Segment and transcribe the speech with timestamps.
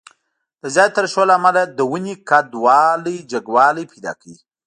[0.61, 2.45] د زیاتې ترشح له امله د ونې قد
[3.31, 4.37] جګوالی پیدا کوي.